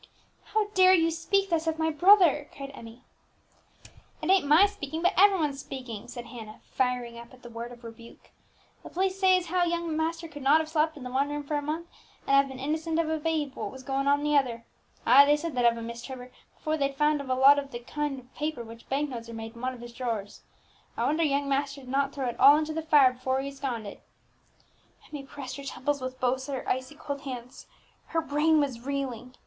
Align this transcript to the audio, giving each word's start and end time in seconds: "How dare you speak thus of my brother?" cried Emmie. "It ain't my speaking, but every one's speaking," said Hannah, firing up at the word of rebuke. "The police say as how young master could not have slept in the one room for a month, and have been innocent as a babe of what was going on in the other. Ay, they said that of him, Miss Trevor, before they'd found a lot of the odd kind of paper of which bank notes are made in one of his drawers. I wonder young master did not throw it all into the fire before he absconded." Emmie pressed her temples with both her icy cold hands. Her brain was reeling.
"How 0.55 0.65
dare 0.69 0.95
you 0.95 1.11
speak 1.11 1.51
thus 1.51 1.67
of 1.67 1.77
my 1.77 1.91
brother?" 1.91 2.49
cried 2.57 2.71
Emmie. 2.73 3.03
"It 4.19 4.31
ain't 4.31 4.47
my 4.47 4.65
speaking, 4.65 5.03
but 5.03 5.13
every 5.15 5.37
one's 5.37 5.59
speaking," 5.59 6.07
said 6.07 6.25
Hannah, 6.25 6.59
firing 6.63 7.19
up 7.19 7.31
at 7.35 7.43
the 7.43 7.51
word 7.51 7.71
of 7.71 7.83
rebuke. 7.83 8.31
"The 8.81 8.89
police 8.89 9.19
say 9.19 9.37
as 9.37 9.45
how 9.45 9.63
young 9.63 9.95
master 9.95 10.27
could 10.27 10.41
not 10.41 10.59
have 10.59 10.69
slept 10.69 10.97
in 10.97 11.03
the 11.03 11.11
one 11.11 11.29
room 11.29 11.43
for 11.43 11.53
a 11.55 11.61
month, 11.61 11.87
and 12.25 12.35
have 12.35 12.47
been 12.47 12.57
innocent 12.57 12.97
as 12.97 13.07
a 13.09 13.19
babe 13.19 13.49
of 13.51 13.57
what 13.57 13.71
was 13.71 13.83
going 13.83 14.07
on 14.07 14.21
in 14.21 14.25
the 14.25 14.35
other. 14.35 14.65
Ay, 15.05 15.23
they 15.25 15.37
said 15.37 15.53
that 15.53 15.65
of 15.71 15.77
him, 15.77 15.85
Miss 15.85 16.01
Trevor, 16.01 16.31
before 16.55 16.77
they'd 16.77 16.95
found 16.95 17.21
a 17.21 17.35
lot 17.35 17.59
of 17.59 17.69
the 17.69 17.81
odd 17.81 17.85
kind 17.85 18.19
of 18.19 18.33
paper 18.33 18.61
of 18.61 18.67
which 18.69 18.89
bank 18.89 19.11
notes 19.11 19.29
are 19.29 19.33
made 19.35 19.53
in 19.55 19.61
one 19.61 19.75
of 19.75 19.81
his 19.81 19.93
drawers. 19.93 20.41
I 20.97 21.05
wonder 21.05 21.21
young 21.21 21.47
master 21.47 21.81
did 21.81 21.89
not 21.91 22.11
throw 22.11 22.25
it 22.27 22.39
all 22.39 22.57
into 22.57 22.73
the 22.73 22.81
fire 22.81 23.13
before 23.13 23.39
he 23.41 23.49
absconded." 23.49 23.99
Emmie 25.07 25.21
pressed 25.27 25.57
her 25.57 25.63
temples 25.63 26.01
with 26.01 26.19
both 26.19 26.47
her 26.47 26.67
icy 26.67 26.95
cold 26.95 27.21
hands. 27.21 27.67
Her 28.07 28.21
brain 28.21 28.59
was 28.59 28.81
reeling. 28.81 29.35